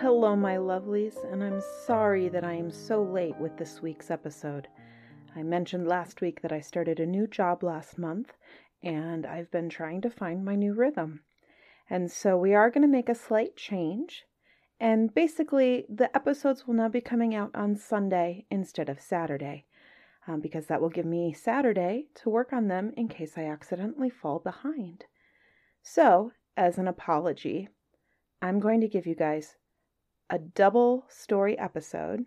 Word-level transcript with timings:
Hello, 0.00 0.34
my 0.34 0.56
lovelies, 0.56 1.30
and 1.30 1.44
I'm 1.44 1.60
sorry 1.84 2.30
that 2.30 2.42
I 2.42 2.54
am 2.54 2.70
so 2.70 3.02
late 3.02 3.36
with 3.36 3.58
this 3.58 3.82
week's 3.82 4.10
episode. 4.10 4.66
I 5.36 5.42
mentioned 5.42 5.86
last 5.86 6.22
week 6.22 6.40
that 6.40 6.52
I 6.52 6.60
started 6.60 6.98
a 6.98 7.04
new 7.04 7.26
job 7.26 7.62
last 7.62 7.98
month, 7.98 8.32
and 8.82 9.26
I've 9.26 9.50
been 9.50 9.68
trying 9.68 10.00
to 10.00 10.08
find 10.08 10.42
my 10.42 10.54
new 10.54 10.72
rhythm. 10.72 11.20
And 11.90 12.10
so 12.10 12.38
we 12.38 12.54
are 12.54 12.70
going 12.70 12.80
to 12.80 12.88
make 12.88 13.10
a 13.10 13.14
slight 13.14 13.56
change. 13.56 14.24
And 14.80 15.14
basically, 15.14 15.84
the 15.86 16.16
episodes 16.16 16.66
will 16.66 16.72
now 16.72 16.88
be 16.88 17.02
coming 17.02 17.34
out 17.34 17.50
on 17.54 17.76
Sunday 17.76 18.46
instead 18.50 18.88
of 18.88 19.02
Saturday, 19.02 19.66
um, 20.26 20.40
because 20.40 20.64
that 20.68 20.80
will 20.80 20.88
give 20.88 21.04
me 21.04 21.34
Saturday 21.34 22.06
to 22.22 22.30
work 22.30 22.54
on 22.54 22.68
them 22.68 22.94
in 22.96 23.08
case 23.08 23.36
I 23.36 23.44
accidentally 23.44 24.08
fall 24.08 24.38
behind. 24.38 25.04
So, 25.82 26.32
as 26.56 26.78
an 26.78 26.88
apology, 26.88 27.68
I'm 28.40 28.60
going 28.60 28.80
to 28.80 28.88
give 28.88 29.06
you 29.06 29.14
guys 29.14 29.56
a 30.30 30.38
double 30.38 31.04
story 31.08 31.58
episode, 31.58 32.24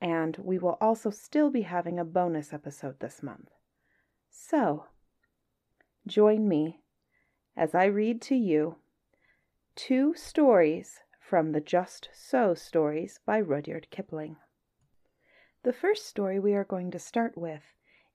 and 0.00 0.36
we 0.38 0.58
will 0.58 0.78
also 0.80 1.10
still 1.10 1.50
be 1.50 1.62
having 1.62 1.98
a 1.98 2.04
bonus 2.04 2.52
episode 2.54 2.98
this 3.00 3.22
month. 3.22 3.50
So, 4.30 4.86
join 6.06 6.48
me 6.48 6.80
as 7.54 7.74
I 7.74 7.84
read 7.84 8.22
to 8.22 8.34
you 8.34 8.76
two 9.76 10.14
stories 10.14 11.00
from 11.20 11.52
the 11.52 11.60
Just 11.60 12.08
So 12.14 12.54
stories 12.54 13.20
by 13.26 13.40
Rudyard 13.40 13.88
Kipling. 13.90 14.36
The 15.64 15.72
first 15.74 16.06
story 16.06 16.40
we 16.40 16.54
are 16.54 16.64
going 16.64 16.90
to 16.92 16.98
start 16.98 17.36
with 17.36 17.62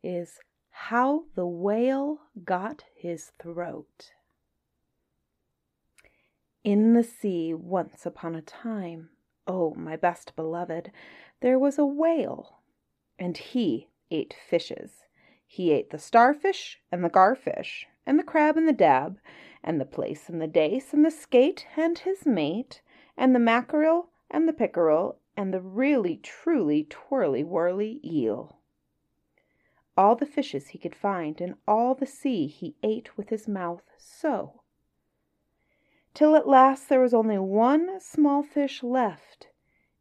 is 0.03 0.40
How 0.70 1.25
the 1.36 1.45
Whale 1.45 2.20
Got 2.44 2.84
His 2.95 3.31
Throat. 3.40 4.12
In 6.63 6.94
the 6.94 7.03
sea, 7.03 7.53
once 7.53 8.05
upon 8.05 8.36
a 8.36 8.41
time, 8.41 9.09
oh, 9.47 9.73
my 9.75 9.95
best 9.95 10.36
beloved, 10.36 10.91
there 11.39 11.58
was 11.58 11.77
a 11.77 11.86
whale, 11.86 12.59
and 13.17 13.38
he 13.38 13.88
ate 14.11 14.33
fishes. 14.33 15.05
He 15.45 15.72
ate 15.72 15.91
the 15.91 16.00
starfish 16.00 16.81
and 16.91 17.03
the 17.03 17.09
garfish, 17.09 17.88
and 18.05 18.19
the 18.19 18.23
crab 18.23 18.58
and 18.58 18.67
the 18.67 18.73
dab, 18.73 19.19
and 19.63 19.80
the 19.80 19.85
plaice 19.85 20.30
and 20.30 20.41
the 20.41 20.47
dace, 20.47 20.94
and 20.94 21.05
the 21.05 21.11
skate 21.11 21.67
and 21.78 22.00
his 22.00 22.25
mate, 22.25 22.81
and 23.16 23.33
the 23.33 23.39
mackerel 23.39 24.09
and 24.30 24.47
the 24.47 24.53
pickerel, 24.53 25.19
and 25.38 25.53
the 25.53 25.61
really 25.61 26.17
truly 26.17 26.83
twirly 26.83 27.44
whirly 27.44 28.02
eel. 28.03 28.59
All 29.95 30.16
the 30.16 30.25
fishes 30.25 30.69
he 30.69 30.78
could 30.78 30.95
find 30.95 31.39
in 31.39 31.55
all 31.67 31.95
the 31.95 32.05
sea 32.05 32.47
he 32.47 32.75
ate 32.83 33.16
with 33.16 33.30
his 33.30 33.47
mouth 33.47 33.83
so 33.97 34.63
till 36.17 36.35
at 36.35 36.47
last 36.47 36.89
there 36.89 37.00
was 37.00 37.13
only 37.13 37.38
one 37.38 38.00
small 38.00 38.41
fish 38.41 38.81
left 38.81 39.50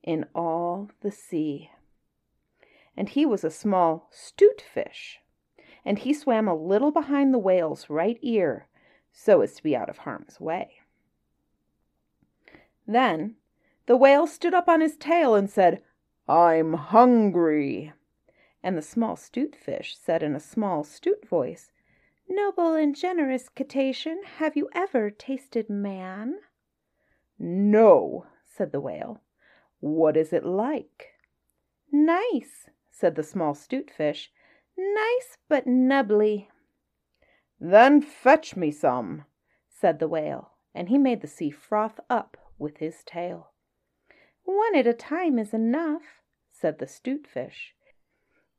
in 0.03 0.25
all 0.35 0.91
the 1.03 1.11
sea. 1.11 1.71
And 2.97 3.11
he 3.11 3.27
was 3.27 3.45
a 3.45 3.51
small 3.51 4.09
stute 4.11 4.63
fish, 4.63 5.21
and 5.85 5.99
he 5.99 6.15
swam 6.15 6.49
a 6.49 6.55
little 6.55 6.91
behind 6.91 7.35
the 7.35 7.39
whale's 7.39 7.91
right 7.91 8.19
ear, 8.23 8.67
so 9.13 9.43
as 9.43 9.57
to 9.57 9.63
be 9.63 9.77
out 9.77 9.91
of 9.91 9.99
harm's 9.99 10.41
way. 10.41 10.79
Then 12.87 13.35
the 13.85 13.99
whale 13.99 14.27
stood 14.27 14.55
up 14.55 14.71
on 14.71 14.81
his 14.81 14.97
tail 14.97 15.35
and 15.35 15.51
said, 15.51 15.83
I'm 16.27 16.73
hungry. 16.73 17.93
And 18.63 18.79
the 18.79 18.81
small 18.81 19.17
stute 19.17 19.55
fish 19.55 19.95
said 20.03 20.23
in 20.23 20.35
a 20.35 20.41
small 20.41 20.83
stute 20.83 21.29
voice, 21.29 21.73
Noble 22.29 22.75
and 22.75 22.97
generous 22.97 23.49
Cetacean, 23.49 24.23
have 24.39 24.57
you 24.57 24.69
ever 24.75 25.11
tasted 25.11 25.71
man? 25.71 26.41
No, 27.39 28.27
said 28.45 28.73
the 28.73 28.81
whale. 28.81 29.21
What 29.79 30.17
is 30.17 30.33
it 30.33 30.45
like? 30.45 31.13
Nice, 31.93 32.69
said 32.91 33.15
the 33.15 33.23
small 33.23 33.55
'Stute 33.55 33.91
fish. 33.91 34.33
Nice 34.77 35.39
but 35.49 35.67
nubbly. 35.67 36.51
Then 37.61 38.01
fetch 38.01 38.57
me 38.57 38.71
some, 38.71 39.25
said 39.69 39.99
the 39.99 40.09
whale, 40.09 40.53
and 40.75 40.89
he 40.89 40.99
made 40.99 41.21
the 41.21 41.29
sea 41.29 41.51
froth 41.51 42.01
up 42.11 42.37
with 42.59 42.79
his 42.79 43.05
tail. 43.05 43.53
One 44.43 44.75
at 44.75 44.87
a 44.87 44.95
time 44.95 45.39
is 45.39 45.55
enough, 45.55 46.23
said 46.51 46.79
the 46.79 46.87
'Stute 46.87 47.27
fish. 47.27 47.76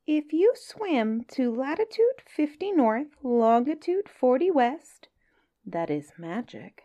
If 0.07 0.31
you 0.31 0.53
swim 0.56 1.25
to 1.31 1.53
latitude 1.53 2.22
50 2.25 2.72
north, 2.72 3.18
longitude 3.23 4.07
40 4.07 4.51
west, 4.51 5.09
that 5.66 5.90
is 5.90 6.13
magic, 6.18 6.84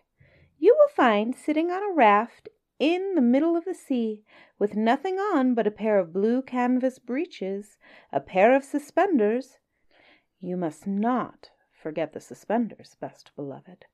you 0.59 0.75
will 0.77 0.89
find 0.89 1.33
sitting 1.33 1.71
on 1.71 1.85
a 1.85 1.95
raft 1.95 2.49
in 2.81 3.15
the 3.15 3.21
middle 3.21 3.57
of 3.57 3.65
the 3.65 3.75
sea, 3.75 4.25
with 4.59 4.75
nothing 4.75 5.21
on 5.21 5.55
but 5.55 5.69
a 5.69 5.71
pair 5.71 6.01
of 6.01 6.13
blue 6.13 6.43
canvas 6.43 6.99
breeches, 6.99 7.79
a 8.11 8.19
pair 8.19 8.57
of 8.57 8.65
suspenders. 8.65 9.59
You 10.41 10.57
must 10.57 10.89
not 10.89 11.51
forget 11.81 12.15
the 12.15 12.21
suspenders, 12.21 12.97
best 13.01 13.31
beloved. 13.37 13.85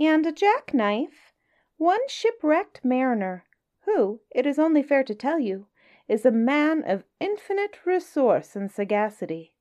And 0.00 0.26
a 0.26 0.32
jackknife, 0.32 1.32
one 1.76 2.08
shipwrecked 2.08 2.84
mariner, 2.84 3.44
who, 3.84 4.22
it 4.32 4.46
is 4.46 4.58
only 4.58 4.82
fair 4.82 5.04
to 5.04 5.14
tell 5.14 5.38
you, 5.38 5.68
is 6.08 6.24
a 6.24 6.30
man 6.30 6.82
of 6.84 7.04
infinite 7.20 7.78
resource 7.84 8.54
and 8.56 8.70
sagacity. 8.70 9.54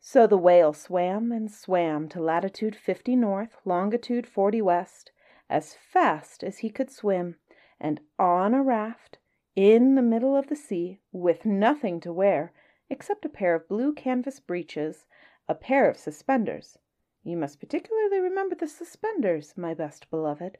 So 0.00 0.26
the 0.26 0.38
whale 0.38 0.72
swam 0.72 1.30
and 1.30 1.50
swam 1.50 2.08
to 2.08 2.22
latitude 2.22 2.74
50 2.74 3.16
north, 3.16 3.56
longitude 3.64 4.26
40 4.26 4.62
west, 4.62 5.12
as 5.48 5.74
fast 5.74 6.42
as 6.42 6.58
he 6.58 6.70
could 6.70 6.90
swim, 6.90 7.36
and 7.78 8.00
on 8.18 8.54
a 8.54 8.62
raft, 8.62 9.18
in 9.54 9.94
the 9.94 10.02
middle 10.02 10.36
of 10.36 10.48
the 10.48 10.56
sea, 10.56 11.00
with 11.12 11.44
nothing 11.44 12.00
to 12.00 12.12
wear 12.12 12.52
except 12.88 13.24
a 13.24 13.28
pair 13.28 13.54
of 13.54 13.68
blue 13.68 13.92
canvas 13.92 14.40
breeches, 14.40 15.04
a 15.48 15.54
pair 15.54 15.88
of 15.88 15.96
suspenders 15.96 16.78
you 17.22 17.36
must 17.36 17.60
particularly 17.60 18.18
remember 18.18 18.54
the 18.54 18.66
suspenders, 18.66 19.54
my 19.56 19.74
best 19.74 20.08
beloved 20.10 20.56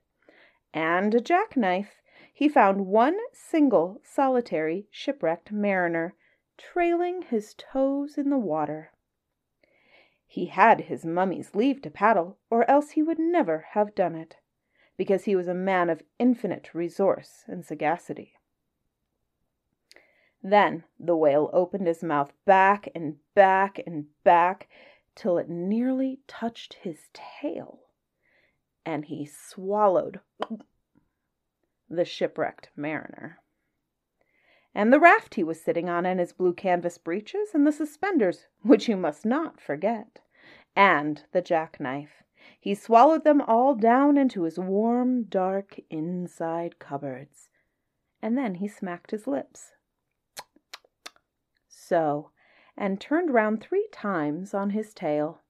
and 0.74 1.14
a 1.14 1.20
jackknife 1.20 2.02
he 2.40 2.48
found 2.48 2.86
one 2.86 3.18
single 3.34 4.00
solitary 4.02 4.86
shipwrecked 4.90 5.52
mariner 5.52 6.14
trailing 6.56 7.20
his 7.20 7.52
toes 7.52 8.16
in 8.16 8.30
the 8.30 8.38
water. 8.38 8.92
He 10.26 10.46
had 10.46 10.80
his 10.80 11.04
mummy's 11.04 11.54
leave 11.54 11.82
to 11.82 11.90
paddle, 11.90 12.38
or 12.48 12.64
else 12.70 12.92
he 12.92 13.02
would 13.02 13.18
never 13.18 13.66
have 13.72 13.94
done 13.94 14.14
it, 14.14 14.38
because 14.96 15.24
he 15.24 15.36
was 15.36 15.48
a 15.48 15.52
man 15.54 15.90
of 15.90 16.02
infinite 16.18 16.72
resource 16.72 17.44
and 17.46 17.62
sagacity. 17.62 18.32
Then 20.42 20.84
the 20.98 21.18
whale 21.18 21.50
opened 21.52 21.86
his 21.86 22.02
mouth 22.02 22.32
back 22.46 22.88
and 22.94 23.16
back 23.34 23.82
and 23.86 24.06
back 24.24 24.66
till 25.14 25.36
it 25.36 25.50
nearly 25.50 26.20
touched 26.26 26.72
his 26.72 27.10
tail, 27.12 27.80
and 28.86 29.04
he 29.04 29.26
swallowed 29.26 30.20
the 31.90 32.04
shipwrecked 32.04 32.70
mariner. 32.76 33.40
And 34.74 34.92
the 34.92 35.00
raft 35.00 35.34
he 35.34 35.42
was 35.42 35.60
sitting 35.60 35.88
on, 35.88 36.06
and 36.06 36.20
his 36.20 36.32
blue 36.32 36.54
canvas 36.54 36.96
breeches, 36.96 37.50
and 37.52 37.66
the 37.66 37.72
suspenders, 37.72 38.46
which 38.62 38.88
you 38.88 38.96
must 38.96 39.26
not 39.26 39.60
forget, 39.60 40.20
and 40.76 41.24
the 41.32 41.42
jackknife. 41.42 42.22
He 42.58 42.74
swallowed 42.74 43.24
them 43.24 43.40
all 43.40 43.74
down 43.74 44.16
into 44.16 44.44
his 44.44 44.58
warm, 44.58 45.24
dark 45.24 45.80
inside 45.90 46.78
cupboards. 46.78 47.48
And 48.22 48.38
then 48.38 48.56
he 48.56 48.68
smacked 48.68 49.10
his 49.10 49.26
lips. 49.26 49.72
So, 51.68 52.30
and 52.76 53.00
turned 53.00 53.34
round 53.34 53.60
three 53.60 53.88
times 53.90 54.54
on 54.54 54.70
his 54.70 54.94
tail. 54.94 55.40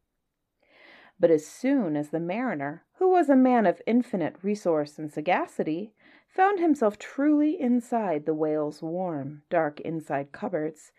But 1.19 1.31
as 1.31 1.47
soon 1.47 1.97
as 1.97 2.09
the 2.09 2.21
mariner, 2.21 2.85
who 2.95 3.11
was 3.11 3.29
a 3.29 3.37
man 3.37 3.67
of 3.67 3.83
infinite 3.87 4.37
resource 4.43 4.99
and 4.99 5.13
sagacity, 5.13 5.93
found 6.35 6.61
himself 6.61 6.99
truly 6.99 7.61
inside 7.61 8.25
the 8.25 8.35
whale's 8.35 8.83
warm, 8.83 9.43
dark 9.51 9.81
inside 9.81 10.33
cupboards. 10.33 10.93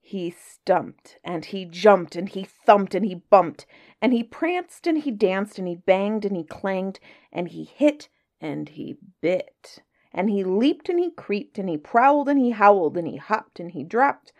He 0.00 0.30
stumped 0.30 1.18
and 1.24 1.44
he 1.44 1.64
jumped 1.64 2.16
and 2.16 2.28
he 2.28 2.44
thumped 2.44 2.94
and 2.94 3.04
he 3.04 3.16
bumped 3.16 3.66
and 4.00 4.12
he 4.12 4.22
pranced 4.22 4.86
and 4.86 4.98
he 4.98 5.10
danced 5.10 5.58
and 5.58 5.66
he 5.68 5.74
banged 5.74 6.24
and 6.24 6.36
he 6.36 6.44
clanged 6.44 7.00
and 7.32 7.48
he 7.48 7.64
hit 7.64 8.08
and 8.40 8.68
he 8.70 8.98
bit 9.20 9.82
and 10.12 10.30
he 10.30 10.44
leaped 10.44 10.88
and 10.88 10.98
he 10.98 11.10
creeped 11.10 11.58
and 11.58 11.68
he 11.68 11.76
prowled 11.76 12.28
and 12.28 12.38
he 12.38 12.50
howled 12.50 12.96
and 12.96 13.08
he 13.08 13.16
hopped 13.16 13.60
and 13.60 13.72
he 13.72 13.82
dropped 13.82 14.32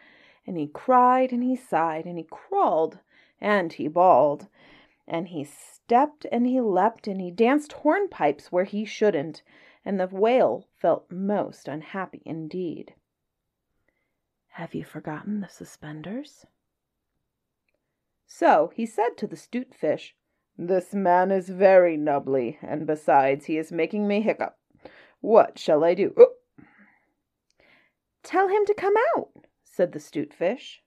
and 0.46 0.56
he 0.56 0.66
cried 0.66 1.32
and 1.32 1.42
he 1.42 1.56
sighed 1.56 2.06
and 2.06 2.16
he 2.16 2.24
crawled 2.24 3.00
and 3.40 3.74
he 3.74 3.88
bawled 3.88 4.48
and 5.06 5.28
he 5.28 5.44
stepped 5.44 6.26
and 6.32 6.46
he 6.46 6.60
leapt 6.60 7.06
and 7.06 7.20
he 7.20 7.30
danced 7.30 7.72
hornpipes 7.82 8.46
where 8.46 8.64
he 8.64 8.84
shouldn't 8.84 9.42
and 9.87 10.00
the 10.00 10.09
whale 10.09 10.67
felt 10.75 11.11
most 11.12 11.69
unhappy 11.69 12.21
indeed. 12.27 12.93
Have 14.49 14.75
you 14.75 14.85
forgotten 14.85 15.41
the 15.41 15.49
suspenders? 15.49 16.44
So 18.27 18.73
he 18.75 18.85
said 18.85 19.17
to 19.19 19.29
the 19.29 19.37
'Stute 19.37 19.75
fish, 19.75 20.17
This 20.59 20.93
man 20.93 21.31
is 21.31 21.49
very 21.50 21.97
nubbly, 21.97 22.59
and 22.62 22.85
besides, 22.85 23.44
he 23.44 23.59
is 23.59 23.71
making 23.71 24.09
me 24.09 24.23
hiccup. 24.23 24.59
What 25.21 25.56
shall 25.56 25.85
I 25.85 25.94
do? 25.94 26.12
Oh. 26.17 26.33
Tell 28.25 28.49
him 28.49 28.67
to 28.67 28.75
come 28.75 28.94
out, 29.15 29.29
said 29.62 29.93
the 29.93 30.00
'Stute 30.00 30.35
Fish. 30.35 30.83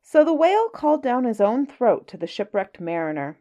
So 0.00 0.24
the 0.24 0.32
Whale 0.32 0.70
called 0.70 1.02
down 1.02 1.24
his 1.24 1.40
own 1.40 1.66
throat 1.66 2.08
to 2.08 2.16
the 2.16 2.26
shipwrecked 2.26 2.80
mariner. 2.80 3.38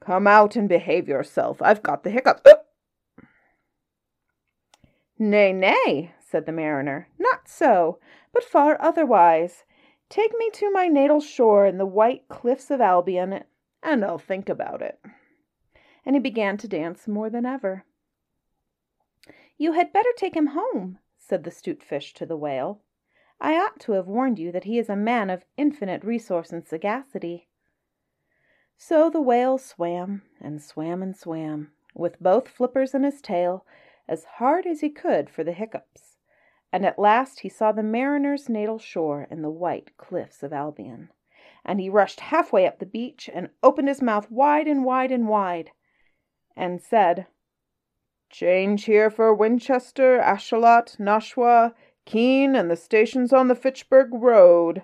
Come 0.00 0.26
out 0.26 0.56
and 0.56 0.68
behave 0.68 1.08
yourself. 1.08 1.60
I've 1.60 1.82
got 1.82 2.04
the 2.04 2.10
hiccups. 2.10 2.42
Oh. 2.46 2.60
Nay, 5.24 5.52
nay, 5.52 6.16
said 6.18 6.46
the 6.46 6.52
mariner, 6.52 7.06
not 7.16 7.46
so, 7.46 8.00
but 8.32 8.42
far 8.42 8.76
otherwise. 8.80 9.62
Take 10.08 10.36
me 10.36 10.50
to 10.54 10.72
my 10.72 10.88
natal 10.88 11.20
shore 11.20 11.64
and 11.64 11.78
the 11.78 11.86
white 11.86 12.26
cliffs 12.26 12.72
of 12.72 12.80
Albion, 12.80 13.44
and 13.84 14.04
I'll 14.04 14.18
think 14.18 14.48
about 14.48 14.82
it. 14.82 14.98
And 16.04 16.16
he 16.16 16.20
began 16.20 16.56
to 16.56 16.66
dance 16.66 17.06
more 17.06 17.30
than 17.30 17.46
ever. 17.46 17.84
You 19.56 19.74
had 19.74 19.92
better 19.92 20.08
take 20.16 20.34
him 20.34 20.48
home, 20.48 20.98
said 21.16 21.44
the 21.44 21.52
stute 21.52 21.84
Fish 21.84 22.14
to 22.14 22.26
the 22.26 22.36
Whale. 22.36 22.80
I 23.40 23.54
ought 23.54 23.78
to 23.82 23.92
have 23.92 24.08
warned 24.08 24.40
you 24.40 24.50
that 24.50 24.64
he 24.64 24.76
is 24.76 24.88
a 24.88 24.96
man 24.96 25.30
of 25.30 25.44
infinite 25.56 26.02
resource 26.02 26.50
and 26.50 26.66
sagacity. 26.66 27.46
So 28.76 29.08
the 29.08 29.22
Whale 29.22 29.58
swam 29.58 30.22
and 30.40 30.60
swam 30.60 31.00
and 31.00 31.16
swam, 31.16 31.70
with 31.94 32.20
both 32.20 32.48
flippers 32.48 32.92
in 32.92 33.04
his 33.04 33.22
tail, 33.22 33.64
as 34.08 34.24
hard 34.38 34.66
as 34.66 34.80
he 34.80 34.90
could 34.90 35.30
for 35.30 35.44
the 35.44 35.52
hiccups 35.52 36.12
and 36.72 36.86
at 36.86 36.98
last 36.98 37.40
he 37.40 37.48
saw 37.48 37.70
the 37.70 37.82
mariner's 37.82 38.48
natal 38.48 38.78
shore 38.78 39.26
and 39.30 39.44
the 39.44 39.50
white 39.50 39.94
cliffs 39.98 40.42
of 40.42 40.52
Albion. 40.52 41.10
And 41.64 41.78
he 41.78 41.90
rushed 41.90 42.20
halfway 42.20 42.66
up 42.66 42.78
the 42.78 42.86
beach 42.86 43.28
and 43.32 43.50
opened 43.62 43.88
his 43.88 44.00
mouth 44.00 44.30
wide 44.30 44.66
and 44.66 44.84
wide 44.84 45.12
and 45.12 45.28
wide, 45.28 45.70
and 46.56 46.80
said, 46.80 47.26
Change 48.30 48.86
here 48.86 49.10
for 49.10 49.34
Winchester, 49.34 50.18
Ashuelot, 50.18 50.98
Nashua, 50.98 51.74
Keene, 52.06 52.56
and 52.56 52.70
the 52.70 52.76
stations 52.76 53.32
on 53.32 53.48
the 53.48 53.54
Fitchburg 53.54 54.08
Road. 54.12 54.82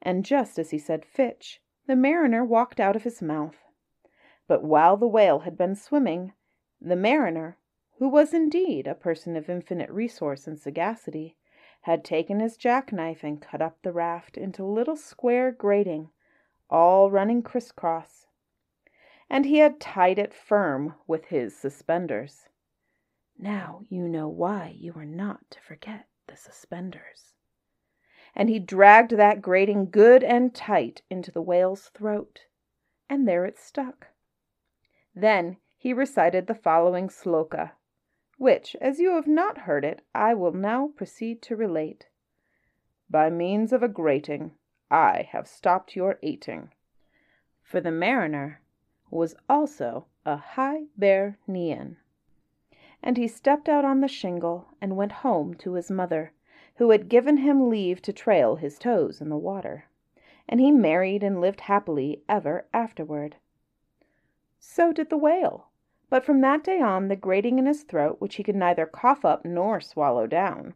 And 0.00 0.24
just 0.24 0.58
as 0.58 0.70
he 0.70 0.78
said 0.78 1.04
Fitch, 1.04 1.60
the 1.88 1.96
mariner 1.96 2.44
walked 2.44 2.78
out 2.78 2.94
of 2.94 3.02
his 3.02 3.20
mouth. 3.20 3.56
But 4.46 4.62
while 4.62 4.96
the 4.96 5.08
whale 5.08 5.40
had 5.40 5.58
been 5.58 5.74
swimming, 5.74 6.32
the 6.80 6.96
mariner, 6.96 7.58
who 7.98 8.08
was 8.08 8.32
indeed 8.32 8.86
a 8.86 8.94
person 8.94 9.36
of 9.36 9.50
infinite 9.50 9.90
resource 9.90 10.46
and 10.46 10.58
sagacity, 10.58 11.36
had 11.82 12.04
taken 12.04 12.38
his 12.38 12.56
jackknife 12.56 13.24
and 13.24 13.42
cut 13.42 13.60
up 13.60 13.82
the 13.82 13.92
raft 13.92 14.36
into 14.36 14.64
little 14.64 14.96
square 14.96 15.50
grating, 15.50 16.08
all 16.70 17.10
running 17.10 17.42
crisscross. 17.42 18.26
And 19.28 19.46
he 19.46 19.58
had 19.58 19.80
tied 19.80 20.18
it 20.18 20.32
firm 20.32 20.94
with 21.06 21.26
his 21.26 21.56
suspenders. 21.56 22.48
Now 23.36 23.82
you 23.88 24.08
know 24.08 24.28
why 24.28 24.74
you 24.76 24.92
are 24.94 25.04
not 25.04 25.50
to 25.50 25.60
forget 25.60 26.06
the 26.28 26.36
suspenders. 26.36 27.34
And 28.34 28.48
he 28.48 28.60
dragged 28.60 29.12
that 29.12 29.42
grating 29.42 29.90
good 29.90 30.22
and 30.22 30.54
tight 30.54 31.02
into 31.10 31.32
the 31.32 31.42
whale's 31.42 31.88
throat, 31.88 32.44
and 33.08 33.26
there 33.26 33.44
it 33.44 33.58
stuck. 33.58 34.08
Then 35.14 35.56
he 35.76 35.92
recited 35.92 36.46
the 36.46 36.54
following 36.54 37.08
sloka 37.08 37.72
which, 38.38 38.76
as 38.80 39.00
you 39.00 39.14
have 39.14 39.26
not 39.26 39.58
heard 39.58 39.84
it, 39.84 40.00
I 40.14 40.32
will 40.32 40.52
now 40.52 40.92
proceed 40.96 41.42
to 41.42 41.56
relate. 41.56 42.06
By 43.10 43.30
means 43.30 43.72
of 43.72 43.82
a 43.82 43.88
grating, 43.88 44.52
I 44.90 45.28
have 45.32 45.46
stopped 45.46 45.96
your 45.96 46.18
eating. 46.22 46.70
For 47.62 47.80
the 47.80 47.90
mariner 47.90 48.60
was 49.10 49.34
also 49.48 50.06
a 50.24 50.36
Hibernian. 50.36 51.96
And 53.02 53.16
he 53.16 53.28
stepped 53.28 53.68
out 53.68 53.84
on 53.84 54.00
the 54.00 54.08
shingle 54.08 54.68
and 54.80 54.96
went 54.96 55.12
home 55.12 55.54
to 55.54 55.74
his 55.74 55.90
mother, 55.90 56.32
who 56.76 56.90
had 56.90 57.08
given 57.08 57.38
him 57.38 57.68
leave 57.68 58.00
to 58.02 58.12
trail 58.12 58.56
his 58.56 58.78
toes 58.78 59.20
in 59.20 59.28
the 59.28 59.36
water. 59.36 59.86
And 60.48 60.60
he 60.60 60.70
married 60.70 61.22
and 61.22 61.40
lived 61.40 61.62
happily 61.62 62.22
ever 62.28 62.66
afterward. 62.72 63.36
So 64.60 64.92
did 64.92 65.10
the 65.10 65.18
whale. 65.18 65.67
But 66.10 66.24
from 66.24 66.40
that 66.40 66.64
day 66.64 66.80
on 66.80 67.08
the 67.08 67.16
grating 67.16 67.58
in 67.58 67.66
his 67.66 67.82
throat, 67.82 68.16
which 68.18 68.36
he 68.36 68.42
could 68.42 68.56
neither 68.56 68.86
cough 68.86 69.24
up 69.24 69.44
nor 69.44 69.80
swallow 69.80 70.26
down, 70.26 70.74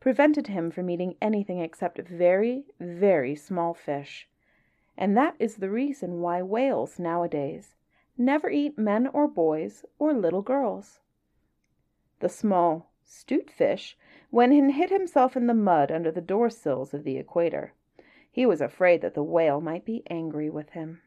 prevented 0.00 0.46
him 0.46 0.70
from 0.70 0.88
eating 0.88 1.16
anything 1.20 1.58
except 1.58 1.98
very, 1.98 2.64
very 2.78 3.36
small 3.36 3.74
fish. 3.74 4.28
And 4.96 5.16
that 5.16 5.36
is 5.38 5.56
the 5.56 5.70
reason 5.70 6.20
why 6.20 6.42
whales 6.42 6.98
nowadays 6.98 7.74
never 8.16 8.48
eat 8.50 8.78
men 8.78 9.06
or 9.06 9.28
boys 9.28 9.84
or 9.98 10.12
little 10.14 10.42
girls. 10.42 11.00
The 12.20 12.28
small, 12.28 12.90
stute 13.04 13.50
Fish 13.50 13.98
went 14.30 14.52
and 14.52 14.72
hid 14.72 14.90
himself 14.90 15.36
in 15.36 15.46
the 15.46 15.54
mud 15.54 15.90
under 15.90 16.10
the 16.10 16.20
door 16.20 16.48
sills 16.48 16.94
of 16.94 17.04
the 17.04 17.18
equator. 17.18 17.74
He 18.30 18.46
was 18.46 18.60
afraid 18.60 19.00
that 19.02 19.14
the 19.14 19.22
whale 19.22 19.60
might 19.60 19.84
be 19.84 20.04
angry 20.08 20.48
with 20.48 20.70
him. 20.70 21.02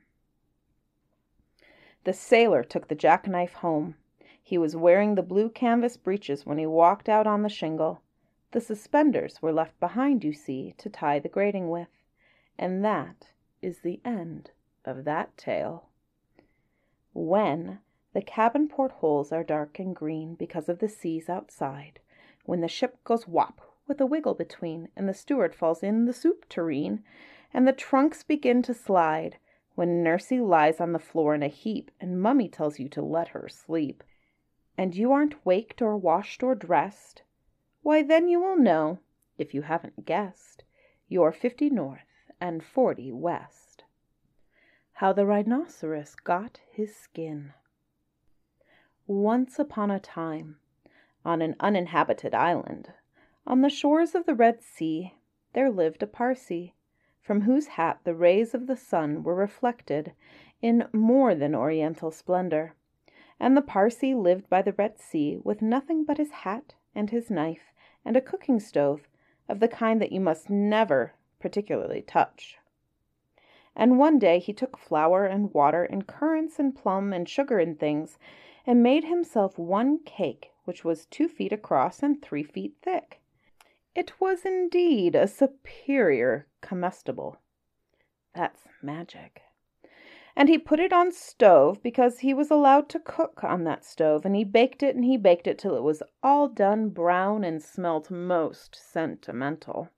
The 2.04 2.14
sailor 2.14 2.64
took 2.64 2.88
the 2.88 2.96
jackknife 2.96 3.54
home. 3.54 3.96
He 4.42 4.58
was 4.58 4.76
wearing 4.76 5.16
the 5.16 5.24
blue 5.24 5.50
canvas 5.50 5.96
breeches 5.96 6.46
when 6.46 6.58
he 6.58 6.66
walked 6.66 7.08
out 7.08 7.26
on 7.26 7.44
the 7.44 7.50
shingle. 7.50 8.02
The 8.52 8.62
suspenders 8.62 9.42
were 9.42 9.54
left 9.54 9.80
behind, 9.80 10.24
you 10.24 10.34
see, 10.34 10.76
to 10.78 10.90
tie 10.90 11.19
the 11.19 11.30
grating 11.30 11.69
with. 11.69 11.88
And 12.57 12.83
that 12.83 13.30
is 13.62 13.80
the 13.80 14.02
end 14.04 14.52
of 14.86 15.06
that 15.06 15.38
tale. 15.38 15.90
When 17.14 17.80
the 18.14 18.22
cabin 18.22 18.68
portholes 18.68 19.31
are 19.31 19.44
dark 19.44 19.80
and 19.80 19.95
green 19.95 20.36
because 20.36 20.68
of 20.68 20.80
the 20.80 20.90
seas 20.90 21.30
outside, 21.30 22.00
when 22.45 22.62
the 22.62 22.68
ship 22.68 23.04
goes 23.04 23.24
whop 23.24 23.62
with 23.88 24.00
a 24.02 24.06
wiggle 24.06 24.33
between, 24.33 24.90
and 24.95 25.07
the 25.07 25.14
steward 25.14 25.56
falls 25.56 25.81
in 25.81 26.06
the 26.06 26.14
soup 26.14 26.48
tureen, 26.50 27.04
and 27.54 27.68
the 27.68 27.74
trunks 27.74 28.24
begin 28.24 28.62
to 28.64 28.74
slide, 28.74 29.38
when 29.75 30.03
Nursey 30.03 30.39
lies 30.39 30.80
on 30.80 30.94
the 30.94 30.99
floor 30.99 31.33
in 31.33 31.44
a 31.44 31.47
heap 31.47 31.92
and 31.99 32.21
Mummy 32.21 32.47
tells 32.47 32.80
you 32.80 32.87
to 32.89 33.01
let 33.01 33.30
her 33.30 33.49
sleep, 33.49 34.03
and 34.77 34.95
you 34.95 35.11
aren't 35.11 35.45
waked 35.45 35.81
or 35.81 35.97
washed 35.97 36.44
or 36.44 36.56
dressed, 36.56 37.23
why 37.81 38.01
then 38.03 38.27
you 38.27 38.39
will 38.39 38.57
know, 38.57 38.99
if 39.37 39.53
you 39.53 39.63
haven't 39.63 40.06
guessed, 40.06 40.63
you're 41.07 41.31
fifty 41.31 41.69
north 41.69 42.31
and 42.39 42.63
forty 42.63 43.11
west. 43.11 43.83
How 44.94 45.11
the 45.11 45.25
Rhinoceros 45.25 46.15
Got 46.15 46.59
His 46.71 46.95
Skin. 46.95 47.53
Once 49.07 49.59
upon 49.59 49.92
a 49.92 49.99
time, 49.99 50.57
on 51.25 51.42
an 51.42 51.56
uninhabited 51.59 52.33
island, 52.33 52.94
on 53.45 53.61
the 53.61 53.69
shores 53.69 54.15
of 54.15 54.25
the 54.25 54.35
Red 54.35 54.61
Sea, 54.61 55.15
there 55.53 55.69
lived 55.69 56.03
a 56.03 56.07
Parsee 56.07 56.73
from 57.23 57.42
whose 57.42 57.68
hat 57.68 57.99
the 58.03 58.13
rays 58.13 58.53
of 58.53 58.68
the 58.68 58.75
sun 58.75 59.23
were 59.23 59.33
reflected 59.33 60.11
in 60.61 60.85
more 60.92 61.33
than 61.33 61.56
oriental 61.56 62.11
splendor. 62.11 62.75
And 63.39 63.56
the 63.56 63.61
Parsee 63.61 64.13
lived 64.13 64.49
by 64.49 64.61
the 64.61 64.73
Red 64.73 64.99
Sea 64.99 65.39
with 65.44 65.61
nothing 65.61 66.03
but 66.03 66.18
his 66.18 66.31
hat 66.31 66.75
and 66.94 67.09
his 67.09 67.31
knife 67.31 67.73
and 68.06 68.18
a 68.18 68.21
cooking 68.21 68.59
stove 68.59 69.07
of 69.47 69.59
the 69.59 69.68
kind 69.68 70.01
that 70.01 70.11
you 70.11 70.19
must 70.19 70.49
never 70.49 71.13
particularly 71.39 72.01
touch. 72.01 72.57
And 73.75 73.97
one 73.97 74.19
day 74.19 74.39
he 74.39 74.53
took 74.53 74.77
flour 74.77 75.25
and 75.25 75.53
water 75.53 75.83
and 75.83 76.06
currants 76.06 76.59
and 76.59 76.75
plum 76.75 77.11
and 77.11 77.27
sugar 77.27 77.57
and 77.57 77.80
things, 77.80 78.19
and 78.68 78.83
made 78.83 79.06
himself 79.06 79.57
one 79.57 79.99
cake 79.99 80.51
which 80.65 80.85
was 80.85 81.06
two 81.07 81.27
feet 81.27 81.51
across 81.51 82.03
and 82.03 82.21
three 82.21 82.44
feet 82.44 82.75
thick. 82.81 83.19
It 83.95 84.19
was 84.19 84.45
indeed 84.45 85.14
a 85.14 85.28
superior 85.28 86.47
comestible. 86.62 87.38
That's 88.33 88.68
magic. 88.81 89.42
And 90.35 90.50
he 90.50 90.57
put 90.57 90.80
it 90.80 90.92
on 90.92 91.12
stove 91.12 91.83
because 91.83 92.19
he 92.19 92.33
was 92.33 92.50
allowed 92.50 92.90
to 92.90 93.00
cook 93.00 93.44
on 93.44 93.66
that 93.66 93.85
stove, 93.85 94.26
and 94.26 94.35
he 94.35 94.44
baked 94.44 94.81
it 94.81 94.95
and 94.95 95.06
he 95.06 95.16
baked 95.16 95.45
it 95.45 95.59
till 95.59 95.76
it 95.76 95.83
was 95.83 96.02
all 96.23 96.47
done 96.47 96.90
brown 96.90 97.44
and 97.44 97.62
smelt 97.62 98.09
most 98.09 98.76
sentimental. 98.76 99.90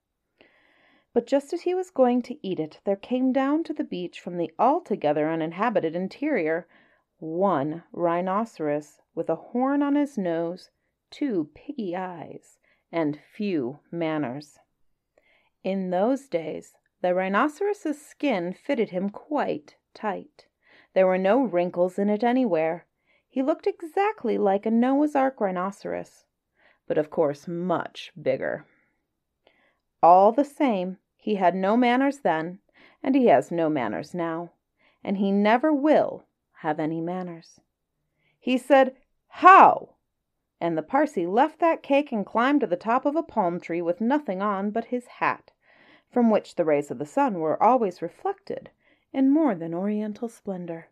But 1.14 1.26
just 1.26 1.54
as 1.54 1.62
he 1.62 1.74
was 1.74 1.90
going 1.90 2.22
to 2.24 2.46
eat 2.46 2.60
it, 2.60 2.82
there 2.84 2.98
came 2.98 3.32
down 3.32 3.64
to 3.64 3.74
the 3.74 3.86
beach 3.86 4.20
from 4.20 4.36
the 4.36 4.52
altogether 4.60 5.30
uninhabited 5.30 5.96
interior 5.96 6.68
one 7.20 7.84
rhinoceros 7.94 9.00
with 9.14 9.30
a 9.30 9.36
horn 9.36 9.82
on 9.82 9.96
his 9.96 10.18
nose, 10.18 10.70
two 11.10 11.50
piggy 11.56 11.96
eyes, 11.96 12.60
and 12.96 13.20
few 13.36 13.78
manners. 13.92 14.58
In 15.66 15.90
those 15.90 16.30
days, 16.30 16.76
the 17.02 17.14
rhinoceros's 17.14 18.02
skin 18.02 18.54
fitted 18.54 18.92
him 18.92 19.10
quite 19.10 19.76
tight. 19.94 20.46
There 20.94 21.06
were 21.06 21.18
no 21.18 21.44
wrinkles 21.44 22.00
in 22.00 22.10
it 22.10 22.24
anywhere. 22.24 22.86
He 23.28 23.44
looked 23.44 23.68
exactly 23.68 24.38
like 24.38 24.66
a 24.66 24.72
Noah's 24.72 25.14
Ark 25.14 25.42
rhinoceros, 25.42 26.24
but 26.88 26.98
of 26.98 27.10
course 27.10 27.50
much 27.50 28.14
bigger. 28.20 28.66
All 30.02 30.32
the 30.32 30.46
same, 30.46 30.98
he 31.18 31.36
had 31.36 31.54
no 31.54 31.76
manners 31.76 32.20
then, 32.20 32.60
and 33.04 33.14
he 33.14 33.26
has 33.26 33.52
no 33.52 33.68
manners 33.70 34.14
now, 34.14 34.52
and 35.04 35.18
he 35.18 35.34
never 35.34 35.74
will 35.74 36.24
have 36.60 36.80
any 36.80 37.02
manners. 37.02 37.60
He 38.40 38.58
said, 38.58 38.96
How? 39.28 39.95
And 40.62 40.78
the 40.78 40.84
Parsee 40.84 41.28
left 41.28 41.60
that 41.60 41.84
cake 41.84 42.12
and 42.12 42.26
climbed 42.26 42.62
to 42.62 42.68
the 42.68 42.78
top 42.78 43.06
of 43.06 43.16
a 43.16 43.24
palm 43.24 43.60
tree 43.60 43.82
with 43.82 44.00
nothing 44.00 44.42
on 44.42 44.72
but 44.72 44.86
his 44.86 45.06
hat, 45.08 45.52
from 46.10 46.30
which 46.30 46.56
the 46.56 46.64
rays 46.64 46.90
of 46.90 46.98
the 46.98 47.06
sun 47.06 47.40
were 47.40 47.62
always 47.62 48.02
reflected 48.02 48.70
in 49.12 49.30
more 49.30 49.56
than 49.56 49.74
oriental 49.74 50.30
splendor. 50.30 50.88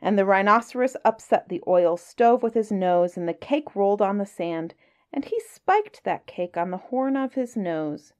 And 0.00 0.18
the 0.18 0.24
rhinoceros 0.24 0.96
upset 1.04 1.48
the 1.48 1.62
oil 1.66 1.96
stove 1.96 2.42
with 2.42 2.54
his 2.54 2.70
nose, 2.70 3.16
and 3.16 3.28
the 3.28 3.34
cake 3.34 3.74
rolled 3.76 4.02
on 4.02 4.18
the 4.18 4.26
sand, 4.26 4.74
and 5.12 5.24
he 5.24 5.40
spiked 5.40 6.04
that 6.04 6.26
cake 6.26 6.56
on 6.56 6.70
the 6.70 6.76
horn 6.76 7.16
of 7.16 7.34
his 7.34 7.56
nose, 7.56 8.12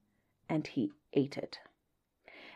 and 0.49 0.67
he 0.67 0.93
ate 1.13 1.39
it. 1.39 1.61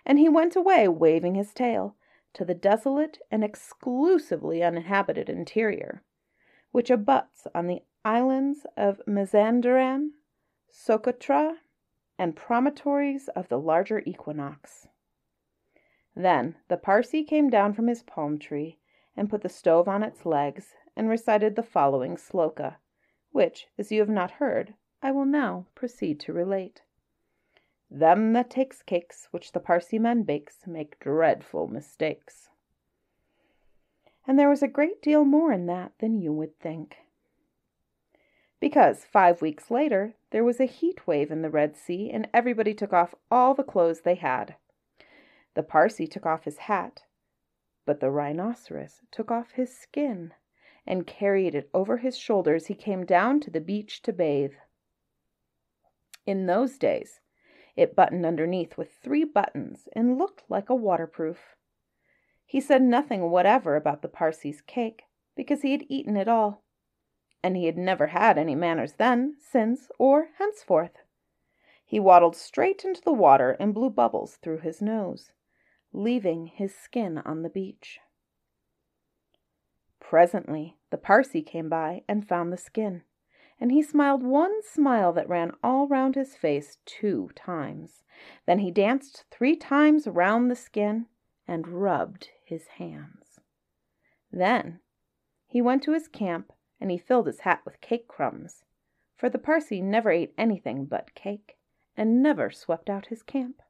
And 0.04 0.18
he 0.18 0.28
went 0.28 0.56
away, 0.56 0.88
waving 0.88 1.34
his 1.34 1.54
tail, 1.54 1.96
to 2.34 2.44
the 2.44 2.54
desolate 2.54 3.18
and 3.30 3.44
exclusively 3.44 4.62
uninhabited 4.62 5.28
interior, 5.28 6.02
which 6.74 6.90
abuts 6.90 7.46
on 7.54 7.68
the 7.68 7.84
islands 8.04 8.66
of 8.76 9.00
Mazanderan, 9.06 10.10
Socotra, 10.68 11.58
and 12.18 12.34
promontories 12.34 13.28
of 13.28 13.48
the 13.48 13.60
larger 13.60 14.02
equinox. 14.04 14.88
Then 16.16 16.56
the 16.66 16.76
Parsee 16.76 17.22
came 17.22 17.48
down 17.48 17.74
from 17.74 17.86
his 17.86 18.02
palm 18.02 18.40
tree 18.40 18.80
and 19.16 19.30
put 19.30 19.42
the 19.42 19.48
stove 19.48 19.86
on 19.86 20.02
its 20.02 20.26
legs 20.26 20.74
and 20.96 21.08
recited 21.08 21.54
the 21.54 21.62
following 21.62 22.16
sloka, 22.16 22.78
which, 23.30 23.68
as 23.78 23.92
you 23.92 24.00
have 24.00 24.08
not 24.08 24.32
heard, 24.32 24.74
I 25.00 25.12
will 25.12 25.26
now 25.26 25.66
proceed 25.76 26.18
to 26.22 26.32
relate. 26.32 26.82
Them 27.88 28.32
that 28.32 28.50
takes 28.50 28.82
cakes 28.82 29.28
which 29.30 29.52
the 29.52 29.60
Parsee 29.60 30.00
man 30.00 30.24
bakes 30.24 30.66
make 30.66 30.98
dreadful 30.98 31.68
mistakes. 31.68 32.48
And 34.26 34.38
there 34.38 34.48
was 34.48 34.62
a 34.62 34.68
great 34.68 35.02
deal 35.02 35.24
more 35.24 35.52
in 35.52 35.66
that 35.66 35.92
than 35.98 36.20
you 36.20 36.32
would 36.32 36.58
think. 36.58 36.96
Because 38.60 39.04
five 39.04 39.42
weeks 39.42 39.70
later 39.70 40.14
there 40.30 40.44
was 40.44 40.58
a 40.60 40.64
heat 40.64 41.06
wave 41.06 41.30
in 41.30 41.42
the 41.42 41.50
Red 41.50 41.76
Sea 41.76 42.10
and 42.10 42.28
everybody 42.32 42.72
took 42.72 42.92
off 42.92 43.14
all 43.30 43.54
the 43.54 43.62
clothes 43.62 44.00
they 44.00 44.14
had. 44.14 44.56
The 45.54 45.62
Parsee 45.62 46.10
took 46.10 46.26
off 46.26 46.44
his 46.44 46.58
hat, 46.58 47.02
but 47.84 48.00
the 48.00 48.10
rhinoceros 48.10 49.02
took 49.10 49.30
off 49.30 49.52
his 49.52 49.76
skin 49.76 50.32
and 50.86 51.06
carried 51.06 51.54
it 51.54 51.70
over 51.72 51.98
his 51.98 52.16
shoulders. 52.16 52.66
He 52.66 52.74
came 52.74 53.04
down 53.04 53.40
to 53.40 53.50
the 53.50 53.60
beach 53.60 54.02
to 54.02 54.12
bathe. 54.12 54.54
In 56.26 56.46
those 56.46 56.78
days, 56.78 57.20
it 57.76 57.94
buttoned 57.94 58.24
underneath 58.24 58.78
with 58.78 58.92
three 59.02 59.24
buttons 59.24 59.88
and 59.94 60.18
looked 60.18 60.44
like 60.48 60.70
a 60.70 60.74
waterproof. 60.74 61.56
He 62.46 62.60
said 62.60 62.82
nothing 62.82 63.30
whatever 63.30 63.76
about 63.76 64.02
the 64.02 64.08
Parsee's 64.08 64.60
cake 64.60 65.04
because 65.34 65.62
he 65.62 65.72
had 65.72 65.84
eaten 65.88 66.16
it 66.16 66.28
all, 66.28 66.62
and 67.42 67.56
he 67.56 67.66
had 67.66 67.76
never 67.76 68.08
had 68.08 68.38
any 68.38 68.54
manners 68.54 68.94
then, 68.94 69.36
since, 69.40 69.90
or 69.98 70.28
henceforth. 70.38 71.02
He 71.84 72.00
waddled 72.00 72.36
straight 72.36 72.84
into 72.84 73.02
the 73.02 73.12
water 73.12 73.56
and 73.58 73.74
blew 73.74 73.90
bubbles 73.90 74.36
through 74.36 74.58
his 74.58 74.80
nose, 74.80 75.32
leaving 75.92 76.46
his 76.46 76.74
skin 76.74 77.18
on 77.18 77.42
the 77.42 77.50
beach. 77.50 78.00
Presently 80.00 80.76
the 80.90 80.98
Parsee 80.98 81.42
came 81.42 81.68
by 81.68 82.02
and 82.08 82.28
found 82.28 82.52
the 82.52 82.56
skin 82.56 83.02
and 83.60 83.70
he 83.70 83.82
smiled 83.82 84.22
one 84.22 84.62
smile 84.62 85.12
that 85.12 85.28
ran 85.28 85.52
all 85.62 85.86
round 85.86 86.14
his 86.14 86.34
face 86.34 86.78
two 86.84 87.30
times. 87.34 88.02
Then 88.46 88.58
he 88.58 88.70
danced 88.70 89.24
three 89.30 89.56
times 89.56 90.06
round 90.06 90.50
the 90.50 90.56
skin 90.56 91.06
and 91.46 91.68
rubbed 91.68 92.30
his 92.44 92.66
hands. 92.78 93.40
Then 94.30 94.80
he 95.46 95.62
went 95.62 95.82
to 95.84 95.92
his 95.92 96.08
camp 96.08 96.52
and 96.80 96.90
he 96.90 96.98
filled 96.98 97.26
his 97.26 97.40
hat 97.40 97.60
with 97.64 97.80
cake 97.80 98.08
crumbs, 98.08 98.64
for 99.16 99.28
the 99.28 99.38
Parsee 99.38 99.82
never 99.82 100.10
ate 100.10 100.34
anything 100.36 100.84
but 100.86 101.14
cake 101.14 101.56
and 101.96 102.22
never 102.22 102.50
swept 102.50 102.90
out 102.90 103.06
his 103.06 103.22
camp. 103.22 103.62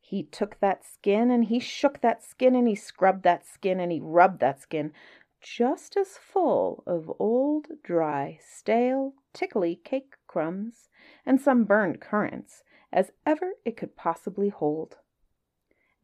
He 0.00 0.22
took 0.22 0.60
that 0.60 0.84
skin 0.84 1.30
and 1.30 1.46
he 1.46 1.58
shook 1.58 2.00
that 2.00 2.22
skin 2.22 2.54
and 2.54 2.68
he 2.68 2.74
scrubbed 2.74 3.22
that 3.24 3.46
skin 3.46 3.80
and 3.80 3.90
he 3.90 4.00
rubbed 4.00 4.40
that 4.40 4.60
skin 4.60 4.92
just 5.40 5.96
as 5.96 6.16
full 6.16 6.82
of 6.86 7.10
old, 7.18 7.66
dry, 7.82 8.38
stale, 8.40 9.14
tickly 9.32 9.76
cake 9.76 10.14
crumbs 10.26 10.88
and 11.26 11.40
some 11.40 11.64
burned 11.64 12.00
currants 12.00 12.62
as 12.92 13.12
ever 13.26 13.54
it 13.64 13.76
could 13.76 13.96
possibly 13.96 14.48
hold. 14.48 14.96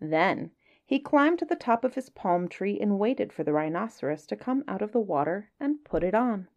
Then 0.00 0.50
he 0.90 0.98
climbed 0.98 1.38
to 1.38 1.44
the 1.44 1.54
top 1.54 1.84
of 1.84 1.94
his 1.94 2.10
palm 2.10 2.48
tree 2.48 2.76
and 2.80 2.98
waited 2.98 3.32
for 3.32 3.44
the 3.44 3.52
rhinoceros 3.52 4.26
to 4.26 4.34
come 4.34 4.64
out 4.66 4.82
of 4.82 4.90
the 4.90 4.98
water 4.98 5.48
and 5.60 5.84
put 5.84 6.02
it 6.02 6.16
on. 6.16 6.48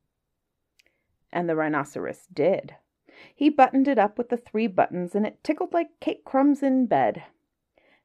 And 1.32 1.48
the 1.48 1.56
rhinoceros 1.56 2.26
did. 2.34 2.74
He 3.36 3.52
buttoned 3.52 3.88
it 3.88 4.00
up 4.00 4.18
with 4.18 4.30
the 4.30 4.38
three 4.38 4.66
buttons 4.66 5.14
and 5.14 5.24
it 5.24 5.44
tickled 5.44 5.72
like 5.72 6.00
cake 6.00 6.26
crumbs 6.26 6.64
in 6.64 6.88
bed. 6.88 7.22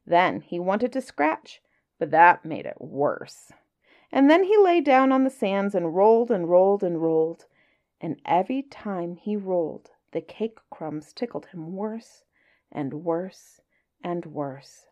Then 0.04 0.42
he 0.42 0.60
wanted 0.60 0.92
to 0.92 1.00
scratch, 1.00 1.62
but 1.98 2.10
that 2.10 2.44
made 2.44 2.66
it 2.66 2.78
worse. 2.78 3.50
And 4.12 4.28
then 4.28 4.44
he 4.44 4.58
lay 4.58 4.82
down 4.82 5.12
on 5.12 5.24
the 5.24 5.30
sands 5.30 5.74
and 5.74 5.96
rolled 5.96 6.30
and 6.30 6.46
rolled 6.46 6.82
and 6.82 7.00
rolled. 7.00 7.46
And 8.02 8.20
every 8.26 8.60
time 8.60 9.16
he 9.16 9.34
rolled, 9.34 9.92
the 10.12 10.20
cake 10.20 10.58
crumbs 10.68 11.14
tickled 11.14 11.46
him 11.46 11.72
worse 11.74 12.24
and 12.70 13.02
worse 13.02 13.62
and 14.04 14.26
worse. 14.26 14.87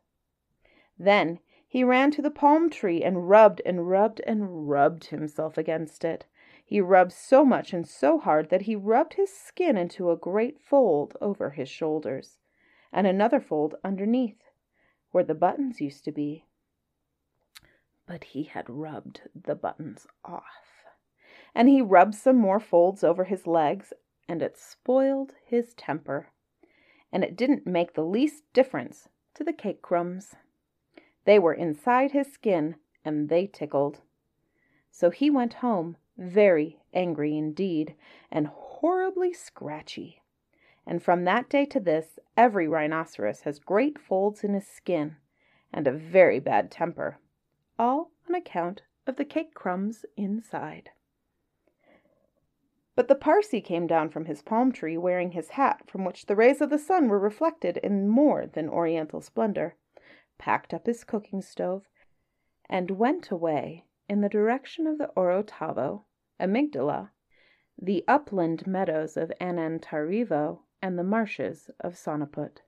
Then 0.98 1.40
he 1.68 1.84
ran 1.84 2.10
to 2.12 2.22
the 2.22 2.30
palm 2.30 2.70
tree 2.70 3.02
and 3.02 3.28
rubbed 3.28 3.60
and 3.66 3.88
rubbed 3.88 4.20
and 4.26 4.68
rubbed 4.68 5.06
himself 5.06 5.58
against 5.58 6.04
it. 6.04 6.26
He 6.64 6.80
rubbed 6.80 7.12
so 7.12 7.44
much 7.44 7.72
and 7.72 7.86
so 7.86 8.18
hard 8.18 8.48
that 8.50 8.62
he 8.62 8.74
rubbed 8.74 9.14
his 9.14 9.36
skin 9.36 9.76
into 9.76 10.10
a 10.10 10.16
great 10.16 10.58
fold 10.60 11.16
over 11.20 11.50
his 11.50 11.68
shoulders, 11.68 12.38
and 12.92 13.06
another 13.06 13.40
fold 13.40 13.74
underneath, 13.84 14.50
where 15.10 15.24
the 15.24 15.34
buttons 15.34 15.80
used 15.80 16.04
to 16.04 16.12
be 16.12 16.46
but 18.06 18.22
he 18.24 18.44
had 18.44 18.70
rubbed 18.70 19.22
the 19.34 19.54
buttons 19.54 20.06
off. 20.24 20.84
And 21.54 21.68
he 21.68 21.82
rubbed 21.82 22.14
some 22.14 22.36
more 22.36 22.60
folds 22.60 23.02
over 23.02 23.24
his 23.24 23.46
legs, 23.46 23.92
and 24.28 24.42
it 24.42 24.56
spoiled 24.56 25.34
his 25.44 25.74
temper. 25.74 26.28
And 27.12 27.24
it 27.24 27.36
didn't 27.36 27.66
make 27.66 27.94
the 27.94 28.04
least 28.04 28.44
difference 28.52 29.08
to 29.34 29.44
the 29.44 29.52
cake 29.52 29.82
crumbs. 29.82 30.36
They 31.26 31.38
were 31.38 31.52
inside 31.52 32.12
his 32.12 32.32
skin, 32.32 32.76
and 33.04 33.28
they 33.28 33.46
tickled. 33.46 34.00
So 34.90 35.10
he 35.10 35.28
went 35.28 35.54
home 35.54 35.98
very 36.16 36.78
angry 36.94 37.36
indeed, 37.36 37.94
and 38.30 38.46
horribly 38.46 39.32
scratchy. 39.32 40.22
And 40.86 41.02
from 41.02 41.24
that 41.24 41.48
day 41.48 41.66
to 41.66 41.80
this, 41.80 42.18
every 42.36 42.68
rhinoceros 42.68 43.42
has 43.42 43.58
great 43.58 43.98
folds 43.98 44.44
in 44.44 44.54
his 44.54 44.66
skin 44.66 45.16
and 45.72 45.86
a 45.86 45.92
very 45.92 46.38
bad 46.38 46.70
temper 46.70 47.18
all 47.78 48.10
on 48.28 48.34
account 48.34 48.82
of 49.06 49.16
the 49.16 49.24
cake 49.24 49.52
crumbs 49.52 50.06
inside. 50.16 50.90
But 52.94 53.08
the 53.08 53.14
Parsee 53.14 53.60
came 53.60 53.86
down 53.86 54.08
from 54.08 54.24
his 54.24 54.40
palm 54.40 54.72
tree 54.72 54.96
wearing 54.96 55.32
his 55.32 55.50
hat 55.50 55.82
from 55.86 56.04
which 56.04 56.26
the 56.26 56.36
rays 56.36 56.62
of 56.62 56.70
the 56.70 56.78
sun 56.78 57.08
were 57.08 57.18
reflected 57.18 57.76
in 57.78 58.08
more 58.08 58.46
than 58.46 58.70
oriental 58.70 59.20
splendor, 59.20 59.74
packed 60.38 60.74
up 60.74 60.86
his 60.86 61.04
cooking 61.04 61.40
stove, 61.40 61.88
and 62.68 62.90
went 62.92 63.30
away 63.30 63.84
in 64.08 64.20
the 64.20 64.28
direction 64.28 64.86
of 64.86 64.98
the 64.98 65.10
Orotavo, 65.16 66.04
Amygdala, 66.38 67.10
the 67.80 68.04
upland 68.06 68.66
meadows 68.66 69.16
of 69.16 69.32
Anantarivo, 69.40 70.60
and 70.82 70.98
the 70.98 71.04
marshes 71.04 71.70
of 71.80 71.96
Sonaput. 71.96 72.60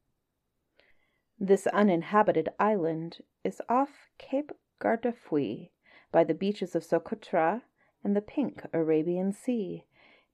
This 1.39 1.67
uninhabited 1.69 2.49
island 2.59 3.23
is 3.45 3.63
off 3.69 4.09
Cape 4.19 4.51
Guardafui, 4.81 5.71
by 6.11 6.25
the 6.25 6.35
beaches 6.35 6.75
of 6.75 6.83
Socotra 6.83 7.63
and 8.03 8.17
the 8.17 8.23
pink 8.23 8.63
Arabian 8.73 9.33
Sea. 9.33 9.85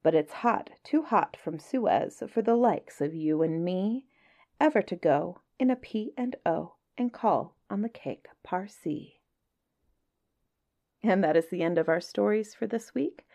But 0.02 0.14
it's 0.14 0.34
hot, 0.34 0.70
too 0.82 1.02
hot 1.02 1.36
from 1.36 1.58
Suez 1.58 2.22
for 2.28 2.42
the 2.42 2.56
likes 2.56 3.00
of 3.00 3.14
you 3.14 3.42
and 3.42 3.64
me 3.64 4.06
ever 4.60 4.82
to 4.82 4.96
go 4.96 5.40
in 5.58 5.70
a 5.70 5.76
P 5.76 6.12
and 6.16 6.36
O 6.46 6.76
and 6.96 7.12
call 7.12 7.56
on 7.70 7.82
the 7.82 7.88
cake 7.88 8.26
Parsee. 8.46 9.14
And 11.02 11.22
that 11.22 11.36
is 11.36 11.48
the 11.48 11.62
end 11.62 11.78
of 11.78 11.88
our 11.88 12.00
stories 12.00 12.54
for 12.54 12.66
this 12.66 12.94
week. 12.94 13.26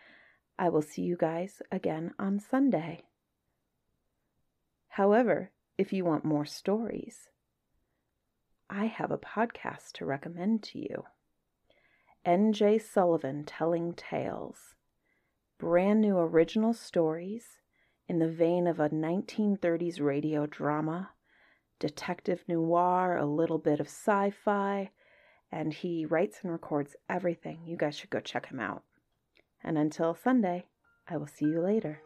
I 0.58 0.68
will 0.68 0.82
see 0.82 1.02
you 1.02 1.16
guys 1.16 1.62
again 1.70 2.12
on 2.18 2.40
Sunday. 2.40 3.02
However, 4.88 5.52
if 5.78 5.92
you 5.92 6.04
want 6.04 6.24
more 6.24 6.44
stories, 6.44 7.28
I 8.68 8.86
have 8.86 9.10
a 9.10 9.18
podcast 9.18 9.92
to 9.94 10.04
recommend 10.04 10.62
to 10.64 10.78
you. 10.78 11.04
N.J. 12.24 12.78
Sullivan 12.78 13.44
Telling 13.44 13.94
Tales. 13.94 14.74
Brand 15.58 16.00
new 16.00 16.18
original 16.18 16.74
stories 16.74 17.60
in 18.08 18.18
the 18.18 18.28
vein 18.28 18.66
of 18.66 18.78
a 18.80 18.90
1930s 18.90 20.00
radio 20.00 20.44
drama, 20.44 21.10
detective 21.80 22.44
noir, 22.46 23.16
a 23.16 23.26
little 23.26 23.58
bit 23.58 23.80
of 23.80 23.88
sci 23.88 24.30
fi, 24.30 24.90
and 25.50 25.74
he 25.74 26.06
writes 26.06 26.38
and 26.42 26.52
records 26.52 26.94
everything. 27.08 27.62
You 27.66 27.76
guys 27.76 27.98
should 27.98 28.10
go 28.10 28.20
check 28.20 28.46
him 28.46 28.60
out. 28.60 28.84
And 29.64 29.76
until 29.76 30.14
Sunday, 30.14 30.66
I 31.08 31.16
will 31.16 31.26
see 31.26 31.46
you 31.46 31.60
later. 31.60 32.02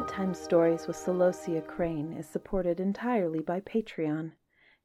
Bedtime 0.00 0.32
Stories 0.32 0.86
with 0.86 0.96
Celosia 0.96 1.60
Crane 1.66 2.14
is 2.14 2.26
supported 2.26 2.80
entirely 2.80 3.40
by 3.40 3.60
Patreon. 3.60 4.32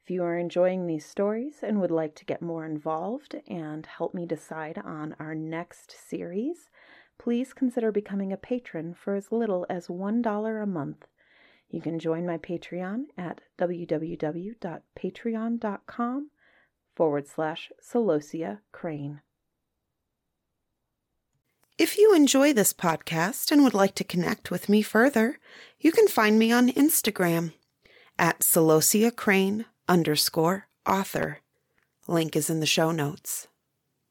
If 0.03 0.11
you 0.11 0.21
are 0.23 0.37
enjoying 0.37 0.87
these 0.87 1.05
stories 1.05 1.59
and 1.63 1.79
would 1.79 1.89
like 1.89 2.15
to 2.15 2.25
get 2.25 2.41
more 2.41 2.65
involved 2.65 3.33
and 3.47 3.85
help 3.85 4.13
me 4.13 4.25
decide 4.25 4.77
on 4.77 5.15
our 5.17 5.33
next 5.33 5.95
series, 6.09 6.69
please 7.17 7.53
consider 7.53 7.93
becoming 7.93 8.33
a 8.33 8.37
patron 8.37 8.93
for 8.93 9.15
as 9.15 9.31
little 9.31 9.65
as 9.69 9.87
$1 9.87 10.61
a 10.61 10.65
month. 10.65 11.07
You 11.69 11.79
can 11.79 11.97
join 11.97 12.25
my 12.25 12.37
Patreon 12.37 13.05
at 13.17 13.39
www.patreon.com 13.57 16.29
forward 16.93 17.27
slash 17.29 17.71
Celosia 17.81 18.59
Crane. 18.73 19.21
If 21.77 21.97
you 21.97 22.15
enjoy 22.15 22.53
this 22.53 22.71
podcast 22.71 23.51
and 23.51 23.61
would 23.61 23.73
like 23.73 23.95
to 23.95 24.05
connect 24.05 24.49
with 24.49 24.69
me 24.69 24.81
further, 24.81 25.39
you 25.77 25.91
can 25.91 26.07
find 26.07 26.39
me 26.39 26.49
on 26.49 26.69
Instagram 26.69 27.51
at 28.17 28.39
Celosia 28.39 29.13
Crane 29.13 29.65
underscore 29.85 30.69
author. 30.87 31.41
Link 32.07 32.37
is 32.37 32.49
in 32.49 32.61
the 32.61 32.65
show 32.65 32.91
notes. 32.91 33.49